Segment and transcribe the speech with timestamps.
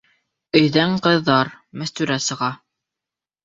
[0.59, 1.53] Өйҙән ҡыҙҙар,
[1.85, 2.53] Мәстүрә сыға.